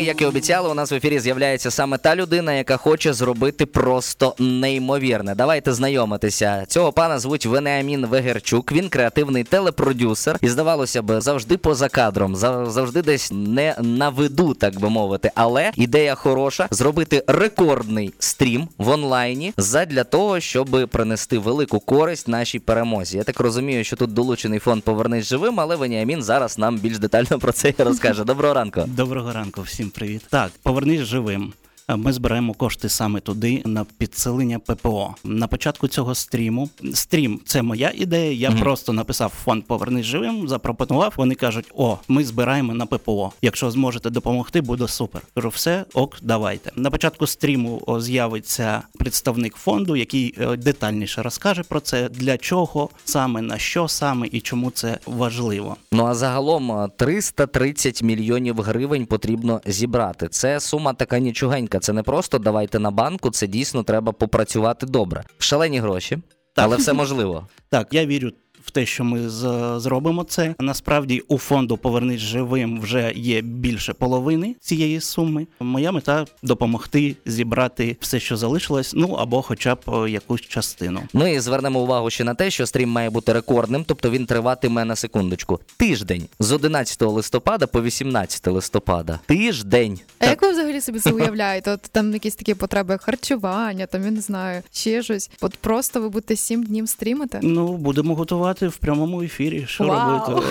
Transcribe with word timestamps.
Як 0.00 0.22
і 0.22 0.24
обіцяли, 0.24 0.68
у 0.68 0.74
нас 0.74 0.92
в 0.92 0.94
ефірі 0.94 1.18
з'являється 1.18 1.70
саме 1.70 1.98
та 1.98 2.16
людина, 2.16 2.52
яка 2.52 2.76
хоче 2.76 3.12
зробити 3.12 3.66
просто 3.66 4.34
неймовірне. 4.38 5.34
Давайте 5.34 5.72
знайомитися. 5.72 6.64
Цього 6.68 6.92
пана 6.92 7.18
звуть 7.18 7.46
Веneамін 7.46 8.06
Вегерчук. 8.06 8.72
Він 8.72 8.88
креативний 8.88 9.44
телепродюсер. 9.44 10.38
І 10.42 10.48
здавалося 10.48 11.02
б, 11.02 11.20
завжди 11.20 11.56
поза 11.56 11.88
кадром, 11.88 12.36
зав- 12.36 12.70
завжди 12.70 13.02
десь 13.02 13.30
не 13.32 13.76
на 13.80 14.08
виду, 14.08 14.54
так 14.54 14.80
би 14.80 14.90
мовити. 14.90 15.30
Але 15.34 15.72
ідея 15.76 16.14
хороша 16.14 16.68
зробити 16.70 17.24
рекордний 17.26 18.14
стрім 18.18 18.68
в 18.78 18.88
онлайні 18.88 19.52
задля 19.56 20.04
того, 20.04 20.40
щоб 20.40 20.88
принести 20.92 21.38
велику 21.38 21.80
користь 21.80 22.28
нашій 22.28 22.58
перемозі. 22.58 23.16
Я 23.16 23.24
так 23.24 23.40
розумію, 23.40 23.84
що 23.84 23.96
тут 23.96 24.12
долучений 24.12 24.58
фонд 24.58 24.82
Повернись 24.82 25.24
живим, 25.26 25.60
але 25.60 25.76
Веніамін 25.76 26.22
зараз 26.22 26.58
нам 26.58 26.78
більш 26.78 26.98
детально 26.98 27.38
про 27.38 27.52
це 27.52 27.74
розкаже. 27.78 28.24
Доброго 28.34 28.54
ранку. 28.54 28.80
Доброго 28.86 29.32
ранку, 29.32 29.62
всім 29.62 29.83
привіт. 29.90 30.26
Так, 30.30 30.52
повернись 30.62 31.00
живим. 31.00 31.52
Е, 31.88 31.96
Ми 31.96 32.12
збираємо 32.12 32.54
кошти 32.54 32.88
саме 32.88 33.20
туди 33.20 33.62
на 33.64 33.84
підсилення 33.98 34.58
ППО. 34.58 35.14
На 35.24 35.46
початку 35.46 35.88
цього 35.88 36.14
стріму. 36.14 36.70
Стрім 36.94 37.40
це 37.44 37.62
моя 37.62 37.92
ідея. 37.94 38.32
Я 38.32 38.50
Мгм. 38.50 38.60
просто 38.60 38.92
написав 38.92 39.32
фонд 39.44 39.64
Повернись 39.64 40.06
живим, 40.06 40.48
запропонував. 40.48 41.14
Вони 41.16 41.34
кажуть: 41.34 41.70
о, 41.74 41.98
ми 42.08 42.24
збираємо 42.24 42.74
на 42.74 42.86
ППО. 42.86 43.32
Якщо 43.42 43.70
зможете 43.70 44.10
допомогти, 44.10 44.60
буде 44.60 44.88
супер. 44.88 45.22
Кажу, 45.34 45.48
все, 45.48 45.84
ок, 45.94 46.16
давайте. 46.22 46.72
На 46.76 46.90
початку 46.90 47.26
стріму 47.26 47.98
з'явиться 48.00 48.82
представник 48.98 49.54
фонду, 49.56 49.96
який 49.96 50.34
е, 50.38 50.56
детальніше 50.56 51.22
розкаже 51.22 51.62
про 51.62 51.80
це, 51.80 52.08
для 52.08 52.38
чого 52.38 52.88
саме, 53.04 53.42
на 53.42 53.58
що 53.58 53.88
саме 53.88 54.28
і 54.32 54.40
чому 54.40 54.70
це 54.70 54.98
важливо. 55.06 55.76
Ну 55.92 56.06
а 56.06 56.14
загалом 56.14 56.72
а, 56.72 56.88
330 56.88 58.02
мільйонів 58.02 58.60
гривень 58.60 59.06
потрібно 59.06 59.60
зібрати. 59.66 60.28
Це 60.28 60.60
сума 60.60 60.92
така 60.94 61.18
нічогенька. 61.18 61.73
Це 61.80 61.92
не 61.92 62.02
просто 62.02 62.38
давайте 62.38 62.78
на 62.78 62.90
банку, 62.90 63.30
це 63.30 63.46
дійсно 63.46 63.82
треба 63.82 64.12
попрацювати 64.12 64.86
добре. 64.86 65.24
Шалені 65.38 65.78
гроші, 65.78 66.18
але 66.56 66.76
все 66.76 66.92
можливо. 66.92 67.48
Так, 67.68 67.88
я 67.94 68.06
вірю 68.06 68.30
в 68.64 68.70
те, 68.70 68.86
що 68.86 69.04
ми 69.04 69.28
з- 69.28 69.74
зробимо 69.80 70.24
це. 70.24 70.54
Насправді 70.60 71.22
у 71.28 71.38
фонду 71.38 71.76
Повернись 71.76 72.20
живим 72.20 72.80
вже 72.80 73.12
є 73.16 73.40
більше 73.40 73.92
половини 73.92 74.56
цієї 74.60 75.00
суми. 75.00 75.46
Моя 75.60 75.92
мета 75.92 76.24
допомогти 76.42 77.16
зібрати 77.26 77.96
все, 78.00 78.20
що 78.20 78.36
залишилось, 78.36 78.92
ну 78.96 79.08
або 79.12 79.42
хоча 79.42 79.74
б 79.74 79.78
е, 79.88 80.10
якусь 80.10 80.40
частину. 80.40 81.00
Ну 81.14 81.26
і 81.26 81.40
звернемо 81.40 81.80
увагу 81.80 82.10
ще 82.10 82.24
на 82.24 82.34
те, 82.34 82.50
що 82.50 82.66
стрім 82.66 82.88
має 82.90 83.10
бути 83.10 83.32
рекордним, 83.32 83.84
тобто 83.86 84.10
він 84.10 84.26
триватиме 84.26 84.84
на 84.84 84.96
секундочку. 84.96 85.60
Тиждень 85.76 86.22
з 86.40 86.52
11 86.52 87.02
листопада 87.02 87.66
по 87.66 87.82
18 87.82 88.46
листопада. 88.46 89.20
Тиждень. 89.26 90.00
А 90.18 90.26
як 90.26 90.42
ви 90.42 90.50
взагалі 90.52 90.80
собі 90.80 90.98
це 90.98 91.10
уявляєте? 91.12 91.70
От 91.70 91.80
там 91.80 92.12
якісь 92.12 92.34
такі 92.34 92.54
потреби 92.54 92.98
харчування, 93.02 93.86
там 93.86 94.04
я 94.04 94.10
не 94.10 94.20
знаю, 94.20 94.62
ще 94.72 95.02
щось. 95.02 95.30
От 95.40 95.54
просто 95.56 96.00
ви 96.00 96.08
будете 96.08 96.36
сім 96.36 96.62
днів 96.64 96.88
стрімити? 96.88 97.40
Ну, 97.42 97.76
будемо 97.76 98.14
готувати 98.14 98.53
в 98.62 98.76
прямому 98.76 99.22
ефірі. 99.22 99.64
Що 99.68 99.84
Вау! 99.84 100.30
робити? 100.30 100.48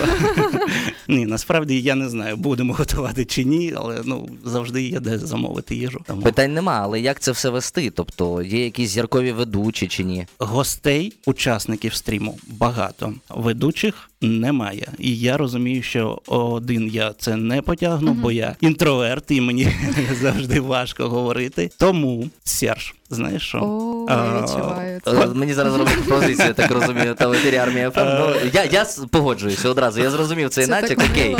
ні, 1.08 1.26
насправді 1.26 1.80
я 1.80 1.94
не 1.94 2.08
знаю, 2.08 2.36
будемо 2.36 2.72
готувати 2.74 3.24
чи 3.24 3.44
ні, 3.44 3.74
але 3.76 4.00
ну 4.04 4.28
завжди 4.44 4.82
є 4.82 5.00
де 5.00 5.18
замовити 5.18 5.76
їжу. 5.76 6.00
Тому 6.06 6.22
Питань 6.22 6.54
нема, 6.54 6.80
але 6.82 7.00
як 7.00 7.20
це 7.20 7.32
все 7.32 7.50
вести? 7.50 7.90
Тобто 7.90 8.42
є 8.42 8.64
якісь 8.64 8.90
зіркові 8.90 9.32
ведучі 9.32 9.88
чи 9.88 10.04
ні? 10.04 10.26
Гостей, 10.38 11.12
учасників 11.26 11.94
стріму 11.94 12.38
багато, 12.46 13.14
ведучих 13.28 14.10
немає. 14.28 14.88
І 14.98 15.16
я 15.18 15.36
розумію, 15.36 15.82
що 15.82 16.20
один 16.26 16.88
я 16.88 17.12
це 17.18 17.36
не 17.36 17.62
потягну, 17.62 18.12
бо 18.12 18.32
я 18.32 18.56
інтроверт, 18.60 19.24
і 19.30 19.40
мені 19.40 19.68
завжди 20.22 20.60
важко 20.60 21.08
говорити. 21.08 21.70
Тому 21.78 22.28
Серж, 22.44 22.94
знаєш 23.10 23.42
що? 23.42 23.58
О, 23.58 24.06
А, 24.08 24.42
відчуваю 24.42 25.00
Е. 25.06 25.26
Мені 25.34 25.54
зараз 25.54 25.76
робить 25.76 26.04
пропозицію, 26.04 26.48
я 26.48 26.52
так 26.52 26.70
розумію, 26.70 27.14
та 27.14 27.28
в 27.28 27.32
ефірі 27.32 27.56
армія 27.56 27.90
ФМ. 27.90 28.00
Ну, 28.00 28.34
я, 28.52 28.64
я 28.64 28.86
погоджуюся 29.10 29.68
одразу. 29.68 30.00
Я 30.00 30.10
зрозумів 30.10 30.50
цей 30.50 30.64
Це 30.64 30.70
натяк. 30.70 30.98
Окей. 31.12 31.36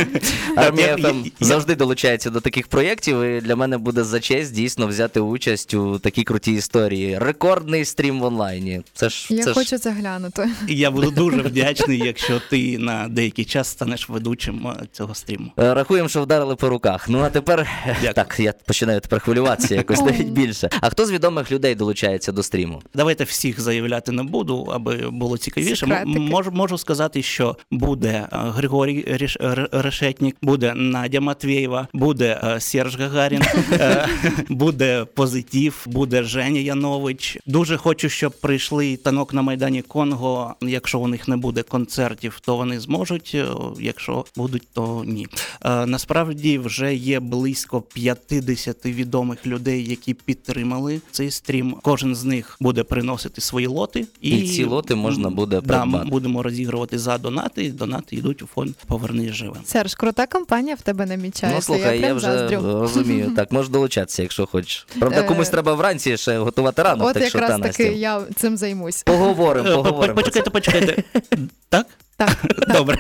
Армія 0.57 0.97
ФМ 0.97 1.03
я- 1.25 1.47
завжди 1.47 1.75
долучається 1.75 2.31
до 2.31 2.41
таких 2.41 2.67
проєктів, 2.69 3.23
і 3.23 3.41
для 3.41 3.57
мене 3.57 3.79
буде 3.79 4.05
за 4.05 4.21
честь 4.21 4.55
дійсно 4.55 4.87
взяти 4.87 5.21
участь 5.21 5.75
у 5.75 5.99
такій 5.99 6.25
крутій 6.25 6.53
історії. 6.53 7.19
Рекордний 7.19 7.85
стрім 7.85 8.21
в 8.21 8.25
онлайні. 8.25 8.83
Це 8.95 9.09
ж 9.09 9.35
Я 9.35 9.43
це 9.45 9.53
хочу 9.53 9.77
ж 9.77 9.79
це 9.79 9.91
глянути. 9.91 10.49
Я 10.69 10.91
буду 10.91 11.11
дуже 11.11 11.37
вдячний, 11.37 11.99
якщо 11.99 12.41
ти 12.51 12.74
на 12.79 13.09
деякий 13.09 13.45
час 13.45 13.69
станеш 13.69 14.09
ведучим 14.09 14.67
е, 14.67 14.87
цього 14.93 15.15
стріму. 15.15 15.53
Е, 15.59 15.75
Рахуємо, 15.75 16.09
що 16.09 16.23
вдарили 16.23 16.57
по 16.57 16.69
руках. 16.69 17.09
Ну 17.09 17.19
а 17.21 17.31
тепер 17.31 17.69
Дякую. 17.87 18.13
так, 18.15 18.37
я 18.41 18.53
починаю 18.67 19.01
тепер 19.01 19.21
хвилюватися 19.21 19.75
якось 19.75 20.01
навіть 20.01 20.29
більше. 20.29 20.69
А 20.81 20.91
хто 20.91 21.07
з 21.07 21.11
відомих 21.13 21.53
людей 21.53 21.75
долучається 21.75 22.33
до 22.33 22.43
стріму? 22.43 22.83
Давайте 22.95 23.25
всіх 23.25 23.61
заявляти 23.61 24.13
не 24.13 24.23
буду, 24.23 24.69
аби 24.75 24.97
було 25.11 25.39
цікавіше. 25.39 25.87
М- 25.87 26.09
Можу, 26.35 26.51
можу 26.51 26.79
сказати, 26.79 27.23
що 27.23 27.57
буде 27.71 28.09
е, 28.09 28.27
Григорій 28.33 29.05
Ріш- 29.09 29.69
Решетнік, 29.73 30.37
буде 30.43 30.75
Надя 30.75 31.21
Матвєєва, 31.21 31.89
буде 31.93 32.41
е, 32.45 32.61
Серж 32.61 32.97
Гагарін, 32.99 33.43
е, 33.73 34.09
буде 34.49 35.05
позитив, 35.15 35.83
буде 35.87 36.23
Женя 36.23 36.61
Янович. 36.61 37.39
Дуже 37.47 37.77
хочу, 37.77 38.09
щоб 38.09 38.33
прийшли 38.41 38.97
танок 38.97 39.35
на 39.35 39.43
майдані 39.43 39.83
Конго. 39.83 40.55
Якщо 40.61 40.99
у 41.01 41.09
них 41.09 41.29
не 41.29 41.37
буде 41.37 41.63
концертів, 41.63 42.41
то 42.45 42.54
вони 42.57 42.81
зможуть. 42.81 43.33
е, 43.35 43.47
Якщо 43.81 44.25
будуть, 44.37 44.63
то 44.73 45.03
ні. 45.07 45.27
Е, 45.65 45.87
Насправді 45.87 46.59
вже 46.59 46.95
є 46.95 47.21
близько 47.21 47.81
50 47.81 48.87
відомих 48.87 49.47
людей, 49.47 49.87
які 49.87 50.15
підтримали 50.15 51.01
цей 51.11 51.31
стрім. 51.31 51.77
Кожен 51.83 52.15
з 52.15 52.25
них 52.25 52.57
буде 52.61 52.83
приносити 52.83 53.41
свої 53.41 53.67
лоти, 53.67 54.07
І 54.21 54.43
ці 54.49 54.65
лоти 54.65 54.95
можна 54.95 55.31
буде 55.31 55.61
да, 55.61 55.79
придбати. 55.81 56.09
будемо 56.11 56.43
розігрувати 56.43 56.99
за 56.99 57.19
донати. 57.19 57.65
і 57.65 57.71
Донати 57.71 58.17
йдуть 58.17 58.43
у 58.43 58.47
фонд 58.47 58.75
Повернись 58.87 59.31
живим. 59.33 59.57
Серж, 59.65 59.95
крута 59.95 60.27
компанія 60.27 60.75
в 60.75 60.81
тебе 60.81 61.07
намічається. 61.07 61.57
Ну 61.57 61.63
слухай, 61.63 62.01
я, 62.01 62.07
я 62.07 62.15
вже 62.15 62.27
заздрю. 62.27 62.61
розумію. 62.81 63.31
Так, 63.37 63.53
можеш 63.53 63.69
долучатися, 63.71 64.23
якщо 64.23 64.47
хочеш. 64.47 64.87
Правда, 64.99 65.21
Е, 65.21 65.23
комусь 65.23 65.49
треба 65.49 65.75
вранці 65.75 66.17
ще 66.17 66.39
готувати 66.39 66.83
ранок, 66.83 67.09
От 67.09 67.15
так 67.15 67.29
що 67.29 67.39
та 67.39 67.47
таки 67.49 67.67
Настя. 67.67 67.83
я 67.85 68.23
цим 68.37 68.57
займусь. 68.57 69.03
Поговоримо, 69.03 69.69
поговоримо. 69.83 70.15
Почекайте, 70.15 70.51
почекайте. 70.51 71.03
Так? 71.69 71.87
Так, 72.17 72.37
Добре. 72.69 72.97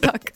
так. 0.00 0.31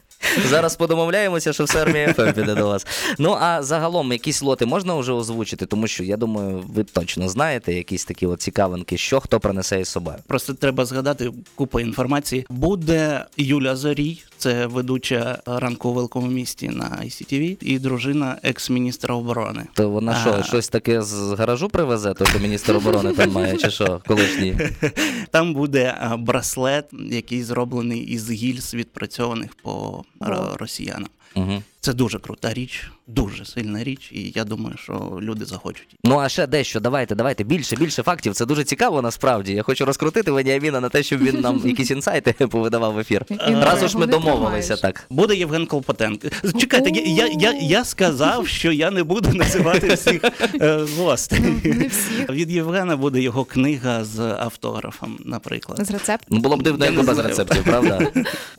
Зараз 0.49 0.77
подомовляємося, 0.77 1.53
що 1.53 1.65
все 1.65 1.83
армія 1.83 2.13
ФМ 2.13 2.33
піде 2.33 2.55
до 2.55 2.67
вас. 2.67 2.87
Ну 3.19 3.37
а 3.41 3.63
загалом 3.63 4.13
якісь 4.13 4.43
лоти 4.43 4.67
можна 4.67 4.95
вже 4.95 5.13
озвучити, 5.13 5.67
тому 5.67 5.87
що 5.87 6.05
я 6.05 6.17
думаю, 6.17 6.65
ви 6.75 6.85
точно 6.85 7.29
знаєте 7.29 7.75
якісь 7.75 8.05
такі 8.05 8.27
от 8.27 8.43
цікавинки, 8.43 8.97
що 8.99 9.21
хто 9.21 9.41
принесе 9.41 9.81
із 9.81 9.89
собою. 9.89 10.17
Просто 10.27 10.55
треба 10.55 10.85
згадати 10.85 11.33
купу 11.55 11.81
інформації. 11.81 12.47
Буде 12.51 13.25
Юля 13.37 13.77
Зорій, 13.77 14.23
це 14.39 14.67
ведуча 14.67 15.39
ранку 15.47 15.89
у 15.89 15.93
великому 15.93 16.27
місті 16.27 16.69
на 16.69 16.85
ICTV, 17.05 17.57
і 17.61 17.79
дружина 17.79 18.37
екс-міністра 18.43 19.15
оборони. 19.15 19.63
То 19.75 19.91
вона 19.91 20.15
що, 20.21 20.35
А. 20.41 20.43
щось 20.43 20.69
таке 20.69 21.03
з 21.03 21.33
гаражу 21.39 21.69
привезе, 21.69 22.15
то 22.15 22.25
що 22.25 22.39
міністр 22.39 22.77
оборони 22.77 23.13
там 23.13 23.31
має, 23.33 23.57
чи 23.57 23.71
що, 23.71 24.01
колишній? 24.07 24.57
Там 25.31 25.55
буде 25.55 25.95
браслет, 26.19 26.85
який 27.11 27.43
зроблений 27.43 28.01
із 28.01 28.31
гільз, 28.31 28.75
відпрацьованих 28.75 29.51
по 29.63 30.05
р- 30.24 30.58
росіянам. 30.60 31.10
Угу. 31.36 31.64
Це 31.87 31.93
дуже 31.93 32.19
крута 32.19 32.55
річ, 32.55 32.91
дуже 33.07 33.45
сильна 33.45 33.85
річ, 33.85 34.11
і 34.13 34.33
я 34.35 34.45
думаю, 34.45 34.77
що 34.77 35.19
люди 35.23 35.45
захочуть. 35.45 35.89
Ну 36.05 36.19
а 36.19 36.29
ще 36.29 36.47
дещо, 36.47 36.81
давайте, 36.81 37.15
давайте 37.15 37.45
більше, 37.45 37.77
більше 37.77 38.03
фактів. 38.03 38.35
Це 38.35 38.47
дуже 38.47 38.65
цікаво 38.65 39.03
насправді. 39.03 39.53
Я 39.53 39.63
хочу 39.63 39.85
розкрутити 39.85 40.31
Веніаміна 40.31 40.81
на 40.81 40.89
те, 40.89 41.03
щоб 41.03 41.23
він 41.23 41.41
нам 41.41 41.63
якісь 41.65 41.91
інсайти 41.91 42.47
повидавав 42.47 42.95
в 42.95 42.99
ефір. 42.99 43.25
Разу 43.41 43.89
ж 43.89 43.99
ми 43.99 44.07
домовилися 44.07 44.77
так. 44.77 45.07
Буде 45.11 45.37
Євген 45.37 45.67
Колпотенко. 45.67 46.29
Чекайте, 46.59 46.91
я, 46.91 47.27
я, 47.27 47.27
я, 47.27 47.53
я 47.53 47.85
сказав, 47.85 48.49
що 48.49 48.73
я 48.73 48.91
не 48.91 49.03
буду 49.03 49.29
називати 49.33 49.95
всіх 49.95 50.25
е, 50.61 50.87
гостей. 50.99 51.41
Ну. 51.43 51.55
Від 52.35 52.51
Євгена 52.51 52.97
буде 52.97 53.21
його 53.21 53.45
книга 53.45 54.05
з 54.05 54.21
автографом, 54.21 55.19
наприклад. 55.25 55.87
З 55.87 55.91
рецептом. 55.91 56.37
Ну 56.37 56.43
було 56.43 56.57
б 56.57 56.63
дивно, 56.63 56.85
якби 56.85 57.03
без 57.03 57.19
рецептів, 57.19 57.65
правда? 57.65 58.13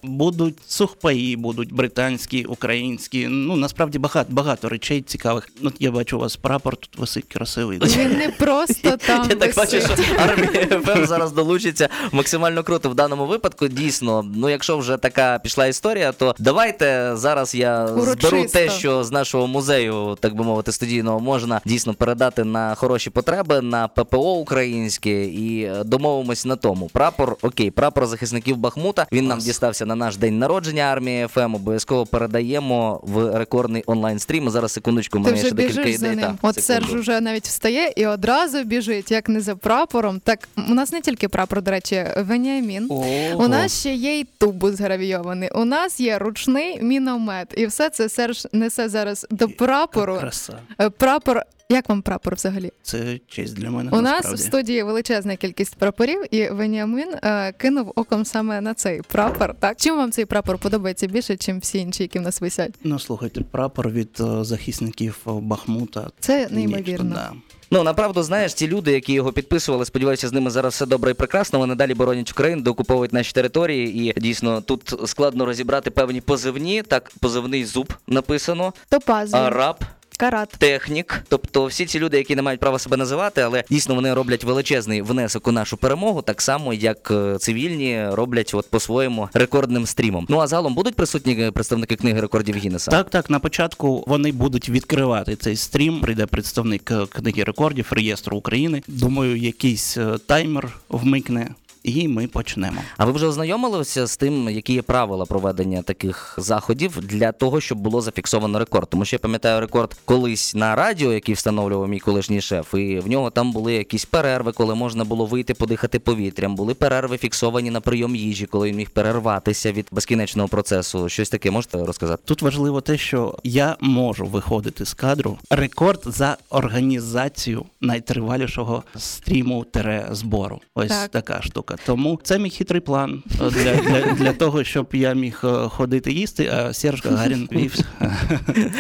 Будуть 0.04 0.58
сухпаї, 0.68 1.36
будуть 1.36 1.74
британські, 1.74 2.44
українські, 2.46 3.17
такі, 3.18 3.28
ну 3.28 3.56
насправді 3.56 4.00
багато 4.00 4.34
багато 4.34 4.70
речей 4.70 5.02
цікавих. 5.02 5.50
Ну, 5.62 5.72
я 5.80 5.92
бачу, 5.92 6.18
у 6.18 6.20
вас 6.20 6.36
прапор 6.36 6.76
тут 6.76 6.98
висить 6.98 7.26
красивий. 7.26 7.80
Він 7.80 8.18
не 8.18 8.30
просто 8.30 8.98
там 9.08 9.30
Я 9.30 9.36
так 9.36 9.56
бачу, 9.56 9.82
що 9.82 9.96
армія 10.18 10.82
ФМ 10.86 11.06
зараз 11.06 11.32
долучиться 11.32 11.90
максимально 12.12 12.64
круто 12.64 12.90
в 12.90 12.96
даному 12.96 13.26
випадку. 13.26 13.68
Дійсно, 13.68 14.26
ну 14.36 14.50
якщо 14.50 14.78
вже 14.78 14.98
така 14.98 15.40
пішла 15.40 15.68
історія, 15.68 16.12
то 16.12 16.36
давайте 16.40 17.12
зараз 17.14 17.56
я 17.56 17.88
зберу 17.88 18.46
те, 18.54 18.70
що 18.70 19.04
з 19.04 19.12
нашого 19.12 19.48
музею, 19.48 20.18
так 20.20 20.36
би 20.36 20.44
мовити, 20.44 20.72
студійного 20.72 21.20
можна 21.20 21.62
дійсно 21.66 21.94
передати 21.94 22.44
на 22.44 22.76
хороші 22.76 23.10
потреби, 23.10 23.62
на 23.62 23.88
ППО 23.88 24.34
українське 24.34 25.26
і 25.26 25.64
е, 25.64 25.84
домовимось 25.84 26.46
на 26.46 26.56
тому. 26.56 26.90
Прапор, 26.94 27.38
окей, 27.42 27.72
прапор 27.72 28.06
захисників 28.06 28.58
Бахмута. 28.58 29.08
Він 29.12 29.28
нам 29.28 29.40
дістався 29.40 29.86
на 29.86 29.96
наш 29.96 30.18
день 30.18 30.40
народження 30.40 30.84
армії 30.84 31.28
ФМ. 31.28 31.56
Обов'язково 31.56 32.06
передаємо 32.06 32.97
в 33.04 33.38
рекордний 33.38 33.84
онлайн 33.86 34.20
стрім. 34.20 34.50
Зараз 34.50 34.72
секундочку, 34.72 35.20
мене 35.20 35.38
ще 35.38 35.52
декілька 35.52 35.90
ідей. 35.90 36.16
Та, 36.16 36.36
От. 36.42 36.64
Серж 36.64 36.94
уже 36.94 37.22
навіть 37.22 37.48
встає 37.48 37.94
і 37.96 38.06
одразу 38.06 38.64
біжить, 38.64 39.12
як 39.12 39.30
не 39.30 39.42
за 39.42 39.56
прапором. 39.56 40.20
Так 40.20 40.48
у 40.70 40.74
нас 40.74 40.92
не 40.92 41.02
тільки 41.02 41.28
прапор, 41.28 41.62
до 41.62 41.72
речі, 41.72 42.06
Веніамін. 42.18 42.88
У 43.36 43.48
нас 43.48 43.80
ще 43.80 43.94
є 43.94 44.20
й 44.20 44.28
тубус 44.38 44.80
гравійований. 44.80 45.50
У 45.56 45.66
нас 45.66 46.00
є 46.00 46.18
ручний 46.18 46.84
міномет, 46.84 47.54
і 47.58 47.66
все 47.66 47.90
це 47.90 48.10
Серж 48.10 48.48
несе 48.54 48.90
зараз 48.90 49.28
до 49.32 49.50
прапору. 49.50 50.18
Краса. 50.18 50.60
Е, 50.82 50.90
Прапор. 50.90 51.42
Як 51.70 51.90
вам 51.90 52.02
прапор 52.02 52.36
взагалі? 52.36 52.72
Це 52.84 53.20
честь 53.28 53.54
для 53.54 53.72
мене. 53.72 53.92
У 53.94 54.02
нас 54.02 54.26
в 54.26 54.38
студії 54.40 54.84
величезна 54.84 55.36
кількість 55.36 55.76
прапорів, 55.76 56.36
і 56.36 56.50
Веніамін 56.50 57.14
е, 57.24 57.52
кинув 57.52 57.92
оком 57.96 58.26
саме 58.26 58.62
на 58.62 58.74
цей 58.74 59.02
прапор. 59.02 59.56
Так 59.60 59.78
чим 59.78 59.98
вам 59.98 60.12
цей 60.12 60.26
прапор 60.26 60.58
подобається 60.58 61.08
більше, 61.08 61.38
ніж 61.48 61.62
всі 61.62 61.78
інші, 61.80 62.04
які 62.04 62.20
в 62.20 62.22
нас 62.22 62.42
висять? 62.42 62.74
Ну 62.84 63.00
слухайте, 63.00 63.42
прапор 63.42 63.90
від 63.90 64.10
е, 64.20 64.44
захисників 64.44 65.18
е, 65.28 65.32
Бахмута. 65.32 66.10
Це 66.20 66.48
неймовірно. 66.52 67.16
да. 67.16 67.32
Ну 67.72 67.84
направду 67.84 68.24
знаєш, 68.24 68.54
ті 68.54 68.68
люди, 68.68 68.92
які 68.92 69.14
його 69.14 69.32
підписували, 69.34 69.86
сподіваюся, 69.86 70.28
з 70.28 70.34
ними 70.34 70.50
зараз 70.50 70.74
все 70.74 70.86
добре 70.86 71.12
і 71.12 71.14
прекрасно. 71.14 71.60
Вони 71.60 71.76
далі 71.76 71.94
боронять 71.94 72.32
Україну, 72.32 72.62
доокуповують 72.62 73.14
наші 73.14 73.34
території. 73.34 74.10
І 74.10 74.20
дійсно 74.20 74.62
тут 74.62 74.94
складно 75.06 75.46
розібрати 75.46 75.92
певні 75.92 76.22
позивні. 76.22 76.82
Так, 76.84 77.12
позивний 77.22 77.66
зуб 77.66 77.94
написано, 78.08 78.74
Топазовий, 78.90 79.48
араб. 79.48 79.76
Карат. 80.18 80.50
Технік, 80.58 81.24
тобто 81.30 81.66
всі 81.66 81.86
ці 81.86 82.00
люди, 82.00 82.18
які 82.18 82.36
не 82.36 82.42
мають 82.42 82.60
права 82.60 82.80
себе 82.80 82.98
називати, 82.98 83.42
але 83.42 83.64
дійсно 83.70 83.96
вони 83.96 84.14
роблять 84.14 84.44
величезний 84.44 85.02
внесок 85.02 85.48
у 85.48 85.52
нашу 85.52 85.78
перемогу, 85.78 86.22
так 86.22 86.42
само 86.42 86.74
як 86.74 87.12
е, 87.12 87.38
цивільні 87.38 88.10
роблять 88.10 88.52
от 88.54 88.70
по-своєму 88.70 89.30
рекордним 89.34 89.86
стрімом. 89.86 90.26
Ну 90.30 90.40
а 90.40 90.48
загалом 90.48 90.76
будуть 90.76 90.96
присутні 90.96 91.34
е, 91.40 91.52
представники 91.52 91.96
книги 91.96 92.22
рекордів 92.22 92.56
Гіннеса? 92.56 92.92
Так, 92.92 93.10
так, 93.10 93.30
на 93.30 93.40
початку 93.40 94.04
вони 94.08 94.32
будуть 94.32 94.70
відкривати 94.70 95.36
цей 95.36 95.56
стрім. 95.56 96.02
Прийде 96.02 96.26
представник 96.26 96.92
е, 96.92 97.06
книги 97.06 97.44
рекордів 97.44 97.88
реєстру 97.92 98.38
України. 98.38 98.82
Думаю, 98.88 99.38
якийсь 99.38 99.98
таймер 100.26 100.78
вмикне, 100.90 101.50
і 101.88 102.08
ми 102.08 102.28
почнемо. 102.28 102.82
А 102.98 103.06
ви 103.06 103.12
вже 103.12 103.28
ознайомилися 103.28 104.06
з 104.08 104.18
тим, 104.18 104.50
які 104.50 104.74
є 104.74 104.82
правила 104.82 105.26
проведення 105.26 105.82
таких 105.82 106.36
заходів 106.38 107.00
для 107.02 107.32
того, 107.32 107.62
щоб 107.62 107.78
було 107.78 108.02
зафіксовано 108.02 108.60
рекорд? 108.60 108.90
Тому 108.90 109.06
що 109.06 109.16
я 109.16 109.20
пам'ятаю 109.20 109.62
рекорд 109.62 109.98
колись 110.06 110.56
на 110.56 110.76
радіо, 110.76 111.14
який 111.14 111.36
встановлював 111.36 111.90
мій 111.90 112.00
колишній 112.00 112.42
шеф, 112.42 112.74
і 112.74 113.00
в 113.00 113.08
нього 113.08 113.30
там 113.30 113.52
були 113.52 113.74
якісь 113.74 114.06
перерви, 114.06 114.52
коли 114.52 114.76
можна 114.76 115.04
було 115.04 115.26
вийти 115.26 115.54
подихати 115.54 116.00
повітрям. 116.00 116.56
Були 116.56 116.74
перерви 116.74 117.18
фіксовані 117.18 117.72
на 117.72 117.82
прийом 117.82 118.16
їжі, 118.16 118.46
коли 118.46 118.70
він 118.70 118.76
міг 118.76 118.90
перерватися 118.90 119.72
від 119.72 119.88
безкінечного 119.92 120.48
процесу. 120.50 121.10
Щось 121.10 121.30
таке 121.30 121.52
можете 121.52 121.86
розказати? 121.86 122.24
Тут 122.26 122.42
важливо 122.42 122.82
те, 122.82 122.98
що 122.98 123.38
я 123.44 123.78
можу 123.80 124.26
виходити 124.26 124.86
з 124.86 124.94
кадру. 124.94 125.38
Рекорд 125.50 126.02
за 126.06 126.38
організацію 126.50 127.66
найтривалішого 127.82 128.84
стріму 128.98 129.64
тере 129.64 130.08
збору. 130.12 130.62
Ось 130.76 130.88
Так. 130.88 131.10
така 131.10 131.42
штука. 131.42 131.77
Тому 131.86 132.20
це 132.24 132.40
мій 132.40 132.50
хитрий 132.50 132.82
план 132.82 133.24
е, 133.42 133.50
для, 133.50 133.76
для, 133.76 134.14
для 134.14 134.34
того, 134.34 134.64
щоб 134.64 134.88
я 134.94 135.14
міг 135.14 135.42
е, 135.44 135.48
ходити 135.48 136.12
їсти, 136.12 136.52
а 136.54 136.74
Серж 136.74 137.06
Гагарін 137.06 137.50
вів. 137.52 137.76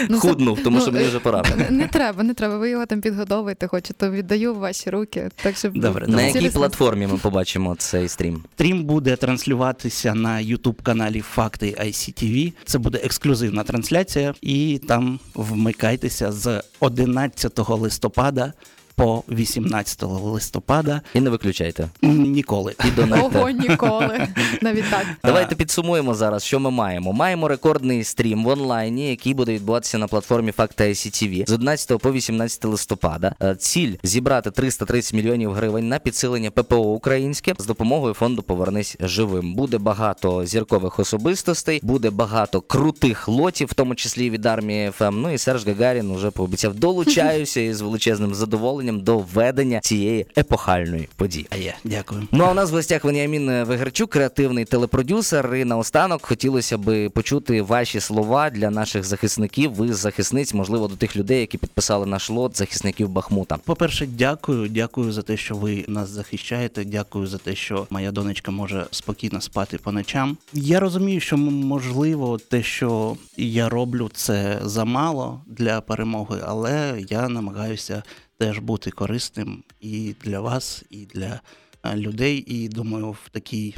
Ну, 0.09 0.19
Худнув, 0.19 0.63
тому 0.63 0.77
ну, 0.77 0.83
що 0.83 0.91
мені 0.91 1.05
е, 1.05 1.07
вже 1.07 1.19
пора. 1.19 1.43
Не, 1.57 1.69
не 1.69 1.87
треба, 1.87 2.23
не 2.23 2.33
треба. 2.33 2.57
Ви 2.57 2.69
його 2.69 2.85
там 2.85 3.01
підгодовуєте, 3.01 3.67
хочете, 3.67 4.09
віддаю 4.09 4.53
в 4.53 4.57
ваші 4.57 4.89
руки. 4.89 5.29
Так 5.43 5.57
щоб 5.57 5.77
Добре, 5.77 6.07
На 6.07 6.21
якій 6.21 6.39
цілісно. 6.39 6.59
платформі 6.59 7.07
ми 7.07 7.17
побачимо 7.17 7.75
цей 7.75 8.07
стрім? 8.07 8.43
Стрім 8.55 8.83
буде 8.83 9.15
транслюватися 9.15 10.13
на 10.13 10.37
youtube 10.37 10.81
каналі 10.83 11.21
Факти 11.21 11.75
ICTV. 11.79 12.53
Це 12.65 12.77
буде 12.77 12.97
ексклюзивна 13.03 13.63
трансляція, 13.63 14.33
і 14.41 14.81
там 14.87 15.19
вмикайтеся 15.35 16.31
з 16.31 16.61
11 16.79 17.69
листопада 17.69 18.53
по 18.97 19.23
18 19.29 20.03
листопада. 20.03 21.01
І 21.13 21.21
не 21.21 21.29
виключайте. 21.29 21.89
Ніколи. 22.01 22.75
І 22.85 22.91
донайте. 22.91 23.39
Ого, 23.39 23.49
ніколи. 23.49 24.27
Навіть 24.61 24.89
так. 24.91 25.05
Давайте 25.23 25.55
підсумуємо 25.55 26.13
зараз, 26.13 26.43
що 26.43 26.59
ми 26.59 26.71
маємо. 26.71 27.13
Маємо 27.13 27.47
рекордний 27.47 28.03
стрім 28.03 28.43
в 28.43 28.47
онлайні, 28.47 29.09
який 29.09 29.33
буде 29.33 29.53
відбуватися 29.53 29.97
на 29.97 30.07
платформі 30.07 30.51
Факти 30.51 30.83
ICTV 30.83 31.49
з 31.49 31.53
11 31.53 32.01
по 32.01 32.11
18 32.11 32.65
листопада. 32.65 33.35
Е, 33.41 33.55
Ціль 33.55 33.95
зібрати 34.03 34.51
330 34.51 35.13
мільйонів 35.13 35.53
гривень 35.53 35.89
на 35.89 35.99
підсилення 35.99 36.51
ППО 36.51 36.77
українське 36.77 37.53
з 37.59 37.65
допомогою 37.65 38.13
фонду 38.13 38.41
Повернись 38.41 38.97
живим. 38.99 39.55
Буде 39.55 39.77
багато 39.77 40.45
зіркових 40.45 40.99
особистостей, 40.99 41.79
буде 41.83 42.09
багато 42.09 42.61
крутих 42.61 43.27
лотів, 43.27 43.67
в 43.67 43.73
тому 43.73 43.95
числі 43.95 44.29
від 44.29 44.45
армії 44.45 44.91
ФМ. 44.91 45.21
Ну 45.21 45.33
і 45.33 45.37
Серж 45.37 45.67
Гагарін 45.67 46.11
уже 46.11 46.31
пообіцяв 46.31 46.75
долучаюся 46.75 47.61
із 47.61 47.81
величезним 47.81 48.35
задоволенням 48.35 48.86
до 48.93 49.17
ведення 49.17 49.79
цієї 49.79 50.25
епохальної 50.37 51.09
події. 51.15 51.47
А 51.49 51.55
я 51.55 51.73
дякую. 51.83 52.27
Ну 52.31 52.43
а 52.43 52.51
у 52.51 52.53
нас 52.53 52.71
в 52.71 52.73
гостях 52.73 53.03
Веніамін 53.03 53.63
Вегерчук, 53.63 54.09
креативний 54.09 54.65
телепродюсер. 54.65 55.55
І 55.55 55.65
наостанок 55.65 56.25
хотілося 56.25 56.77
би 56.77 57.09
почути 57.09 57.61
ваші 57.61 57.99
слова 57.99 58.49
для 58.49 58.69
наших 58.69 59.03
захисників. 59.03 59.73
Ви 59.73 59.93
захисниць, 59.93 60.53
можливо, 60.53 60.87
до 60.87 60.95
тих 60.95 61.15
людей, 61.15 61.39
які 61.39 61.57
підписали 61.57 62.05
наш 62.05 62.29
лот 62.29 62.57
захисників 62.57 63.09
Бахмута. 63.09 63.57
По-перше, 63.65 64.05
дякую, 64.05 64.69
дякую 64.69 65.11
за 65.11 65.21
те, 65.21 65.37
що 65.37 65.55
ви 65.55 65.85
нас 65.87 66.09
захищаєте. 66.09 66.85
Дякую 66.85 67.27
за 67.27 67.37
те, 67.37 67.55
що 67.55 67.87
моя 67.89 68.11
донечка 68.11 68.51
може 68.51 68.85
спокійно 68.91 69.41
спати 69.41 69.77
по 69.77 69.91
ночам. 69.91 70.37
Я 70.53 70.79
розумію, 70.79 71.19
що 71.19 71.37
можливо 71.37 72.37
те, 72.37 72.63
що 72.63 73.17
я 73.37 73.69
роблю, 73.69 74.09
це 74.13 74.59
замало 74.63 75.41
для 75.47 75.81
перемоги, 75.81 76.39
але 76.45 77.03
я 77.09 77.29
намагаюся 77.29 78.03
теж 78.39 78.59
бути 78.59 78.91
корисним 78.91 79.63
і 79.81 80.15
для 80.23 80.39
вас, 80.39 80.83
і 80.89 81.05
для 81.05 81.41
е, 81.83 81.95
людей. 81.95 82.43
І 82.47 82.67
думаю, 82.69 83.11
в 83.11 83.29
такій 83.31 83.75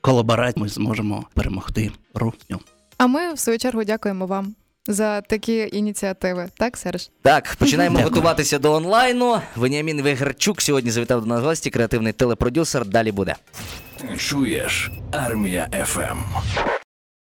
колаборації 0.00 0.62
ми 0.62 0.68
зможемо 0.68 1.24
перемогти 1.34 1.90
русню. 2.14 2.60
А 2.96 3.06
ми, 3.06 3.32
в 3.34 3.38
свою 3.38 3.58
чергу, 3.58 3.84
дякуємо 3.84 4.26
вам 4.26 4.54
за 4.86 5.20
такі 5.20 5.68
ініціативи. 5.72 6.48
Так, 6.56 6.76
Серж? 6.76 7.10
Так, 7.22 7.56
починаємо 7.58 7.96
Дякую. 7.98 8.14
готуватися 8.14 8.58
до 8.58 8.72
онлайну. 8.72 9.40
Веніамін 9.56 10.02
Вегерчук 10.02 10.62
сьогодні 10.62 10.90
завітав 10.90 11.20
до 11.20 11.26
нас 11.26 11.40
гості, 11.40 11.70
креативний 11.70 12.12
телепродюсер. 12.12 12.86
Далі 12.86 13.12
буде. 13.12 13.34
Чуєш, 14.16 14.90
армія 15.12 15.68
ФМ. 15.86 16.18